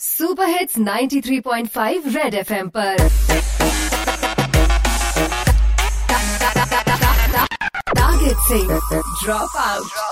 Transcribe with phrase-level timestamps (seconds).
[0.00, 2.96] Super hits 93.5 red FM पर
[7.92, 8.58] target से
[9.22, 10.02] drop out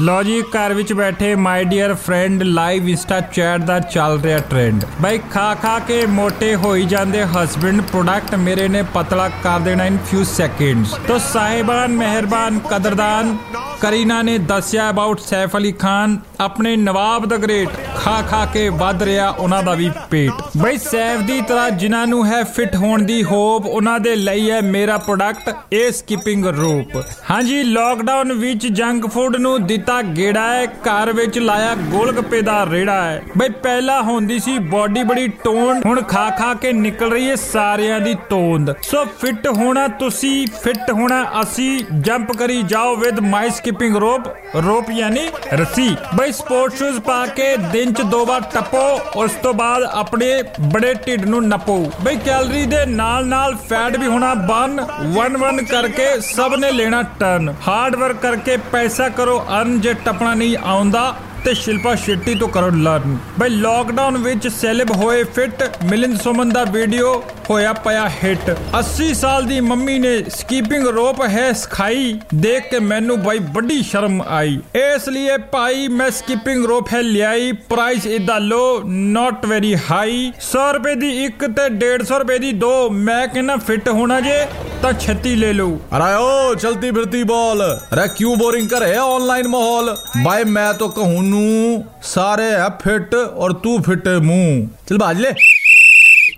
[0.00, 4.84] ਲੋ ਜੀ ਘਰ ਵਿੱਚ ਬੈਠੇ my dear friend live Insta chat ਦਾ ਚੱਲ ਰਿਹਾ ਟ੍ਰੈਂਡ
[5.00, 9.98] ਬਈ ਖਾ ਖਾ ਕੇ ਮੋਟੇ ਹੋਈ ਜਾਂਦੇ ਹਸਬੰਡ ਪ੍ਰੋਡਕਟ ਮੇਰੇ ਨੇ ਪਤਲਾ ਕਰ ਦੇਣਾ ਇਨ
[10.10, 13.36] ਫਿਊ ਸੈਕਿੰਡਸ ਤੋ ਸਾਹਿਬਾਨ ਮਿਹਰਬਾਨ ਕਦਰਦਾਨ
[13.81, 19.03] ਕਰੀਨਾ ਨੇ ਦੱਸਿਆ ਅਬਾਊਟ ਸੈਫ ਅਲੀ ਖਾਨ, ਆਪਣੇ ਨਵਾਬ ਦਾ ਗ੍ਰੇਟ ਖਾ ਖਾ ਕੇ ਵੱਧ
[19.03, 23.23] ਰਿਹਾ, ਉਹਨਾਂ ਦਾ ਵੀ ਪੇਟ। ਬਈ ਸੈਫ ਦੀ ਤਰ੍ਹਾਂ ਜਿਨ੍ਹਾਂ ਨੂੰ ਹੈ ਫਿਟ ਹੋਣ ਦੀ
[23.23, 26.95] ਹੋਪ, ਉਹਨਾਂ ਦੇ ਲਈ ਹੈ ਮੇਰਾ ਪ੍ਰੋਡਕਟ ਇਹ ਸਕਿਪਿੰਗ ਰੋਪ
[27.29, 33.01] ਹਾਂਜੀ ਲੋਕਡਾਊਨ ਵਿੱਚ ਜੰਕ ਫੂਡ ਨੂੰ ਦਿੱਤਾ ਗੇੜਾ ਹੈ, ਘਰ ਵਿੱਚ ਲਾਇਆ ਗੋਲਗੱਪੇ ਦਾ ਰੇੜਾ
[33.03, 37.35] ਹੈ। ਬਈ ਪਹਿਲਾਂ ਹੁੰਦੀ ਸੀ ਬਾਡੀ ਬੜੀ ਟੋਨ, ਹੁਣ ਖਾ ਖਾ ਕੇ ਨਿਕਲ ਰਹੀ ਹੈ
[37.35, 43.49] ਸਾਰਿਆਂ ਦੀ ਤੋਂਦ। ਸੋ ਫਿਟ ਹੋਣਾ ਤੁਸੀਂ ਫਿਟ ਹੋਣਾ ਅਸੀਂ ਜੰਪ ਕਰੀ ਜਾਓ ਵਿਦ ਮਾਈ
[43.71, 45.21] ਸਕਿਪਿੰਗ ਰੋਪ ਰੋਪ ਯਾਨੀ
[45.53, 48.81] ਰੱਸੀ। ਬਈ ਸਪੋਰਟ ਸ਼ੂਜ਼ ਪਾ ਕੇ ਦਿਨ ਚ ਦੋ ਵਾਰ ਟੱਪੋ,
[49.15, 50.27] ਉਸ ਤੋਂ ਬਾਅਦ ਆਪਣੇ
[50.73, 55.63] ਬੜੇ ਢਿੱਡ ਨੂੰ ਨੱਪੋ। ਬਈ ਕੈਲਰੀ ਦੇ ਨਾਲ ਨਾਲ ਫੈਟ ਵੀ ਹੋਣਾ ਬਨ ਵਨ ਵਨ
[55.65, 61.13] ਕਰਕੇ ਸਭ ਨੇ ਲੈਣਾ ਟਰਨ ਹਾਰਡ ਵਰਕ ਕਰਕੇ ਪੈਸਾ ਕਰੋ ਅਰਨ ਜੇ ਟੱਪਣਾ ਨਹੀਂ ਆਉਂਦਾ।
[61.45, 66.63] ਤੇ ਸ਼ਿਲਪਾ ਸ਼ੈਟੀ ਤੋਂ ਕਰੋ ਲਰਨ। ਬਈ ਲੋਕਡਾਊਨ ਵਿੱਚ ਸੈਲਬ ਹੋਏ ਫਿਟ ਮਿਲਿੰਦ ਸੁਮਨ ਦਾ
[66.63, 67.13] ਵੀਡੀਓ
[67.49, 73.19] ਹੋਇਆ ਪਿਆ ਹਿੱਟ 80 ਸਾਲ ਦੀ ਮੰਮੀ ਨੇ ਸਕੀਪਿੰਗ ਰੋਪ ਹੈ ਸਿਖਾਈ, ਦੇਖ ਕੇ ਮੈਨੂੰ
[73.23, 78.81] ਬਾਈ ਵੱਡੀ ਸ਼ਰਮ ਆਈ। ਇਸ ਲਈ ਭਾਈ ਮੈਂ ਸਕੀਪਿੰਗ ਰੋਪ ਹੈ ਲਿਆਈ ਪ੍ਰਾਈਸ ਇਦਾ ਲੋ
[78.85, 83.89] ਨਾਟ ਵੈਰੀ ਹਾਈ 100 ਰੁਪਏ ਦੀ ਇੱਕ ਤੇ 150 ਰੁਪਏ ਦੀ ਦੋ, ਮੈਂ ਕਹਿੰਦਾ ਫਿਟ
[83.89, 84.45] ਹੋਣਾ ਜੇ?
[84.81, 89.89] कितना क्षति ले लो। अरे ओ चलती फिरती बॉल। अरे क्यों बोरिंग करे ऑनलाइन माहौल?
[90.25, 95.31] भाई मैं तो कहूँ नू सारे है फिट और तू फिट मुँह। चल भाज ले।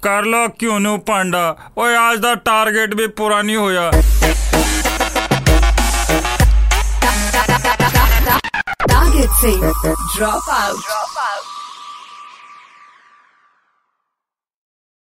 [0.04, 1.46] कर लो क्यों नो पांडा?
[1.78, 3.90] और आज का टारगेट भी पूरा नहीं होया।
[8.92, 9.84] Target safe.
[10.18, 11.13] Drop out.